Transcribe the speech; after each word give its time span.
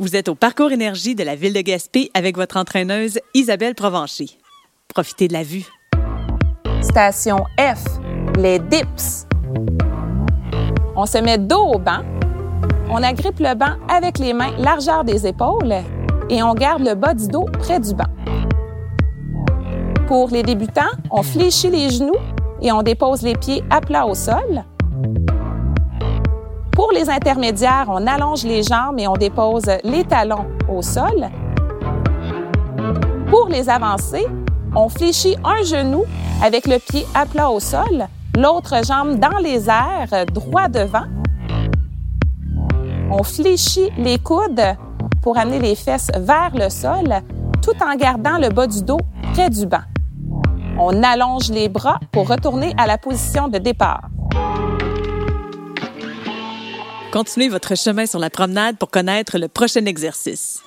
Vous 0.00 0.16
êtes 0.16 0.30
au 0.30 0.34
parcours 0.34 0.72
énergie 0.72 1.14
de 1.14 1.22
la 1.22 1.36
ville 1.36 1.52
de 1.52 1.60
Gaspé 1.60 2.10
avec 2.14 2.34
votre 2.34 2.56
entraîneuse 2.56 3.20
Isabelle 3.34 3.74
Provencher. 3.74 4.30
Profitez 4.88 5.28
de 5.28 5.34
la 5.34 5.42
vue. 5.42 5.66
Station 6.80 7.44
F, 7.58 7.84
les 8.38 8.58
dips. 8.60 9.26
On 10.96 11.04
se 11.04 11.18
met 11.18 11.36
dos 11.36 11.74
au 11.74 11.78
banc. 11.78 12.00
On 12.88 13.02
agrippe 13.02 13.40
le 13.40 13.54
banc 13.54 13.76
avec 13.90 14.18
les 14.18 14.32
mains 14.32 14.56
largeur 14.56 15.04
des 15.04 15.26
épaules 15.26 15.74
et 16.30 16.42
on 16.42 16.54
garde 16.54 16.82
le 16.82 16.94
bas 16.94 17.12
du 17.12 17.28
dos 17.28 17.44
près 17.58 17.78
du 17.78 17.92
banc. 17.92 18.08
Pour 20.08 20.30
les 20.30 20.42
débutants, 20.42 20.96
on 21.10 21.22
fléchit 21.22 21.68
les 21.68 21.90
genoux 21.90 22.16
et 22.62 22.72
on 22.72 22.82
dépose 22.82 23.20
les 23.20 23.34
pieds 23.34 23.62
à 23.68 23.82
plat 23.82 24.06
au 24.06 24.14
sol. 24.14 24.64
Les 27.00 27.08
intermédiaires, 27.08 27.86
on 27.88 28.06
allonge 28.06 28.44
les 28.44 28.62
jambes 28.62 28.98
et 28.98 29.08
on 29.08 29.14
dépose 29.14 29.64
les 29.84 30.04
talons 30.04 30.44
au 30.68 30.82
sol. 30.82 31.30
Pour 33.30 33.48
les 33.48 33.70
avancés, 33.70 34.26
on 34.76 34.90
fléchit 34.90 35.34
un 35.42 35.62
genou 35.62 36.04
avec 36.44 36.66
le 36.66 36.76
pied 36.76 37.06
à 37.14 37.24
plat 37.24 37.48
au 37.48 37.58
sol, 37.58 38.06
l'autre 38.36 38.84
jambe 38.84 39.18
dans 39.18 39.38
les 39.38 39.70
airs, 39.70 40.26
droit 40.26 40.68
devant. 40.68 41.06
On 43.10 43.22
fléchit 43.22 43.88
les 43.96 44.18
coudes 44.18 44.76
pour 45.22 45.38
amener 45.38 45.58
les 45.58 45.76
fesses 45.76 46.10
vers 46.14 46.50
le 46.54 46.68
sol, 46.68 47.22
tout 47.62 47.82
en 47.82 47.96
gardant 47.96 48.36
le 48.36 48.50
bas 48.50 48.66
du 48.66 48.82
dos 48.82 49.00
près 49.32 49.48
du 49.48 49.64
banc. 49.64 49.84
On 50.78 51.02
allonge 51.02 51.48
les 51.48 51.70
bras 51.70 51.98
pour 52.12 52.28
retourner 52.28 52.74
à 52.76 52.86
la 52.86 52.98
position 52.98 53.48
de 53.48 53.56
départ. 53.56 54.02
Continuez 57.12 57.48
votre 57.48 57.76
chemin 57.76 58.06
sur 58.06 58.20
la 58.20 58.30
promenade 58.30 58.78
pour 58.78 58.88
connaître 58.88 59.36
le 59.36 59.48
prochain 59.48 59.84
exercice. 59.84 60.62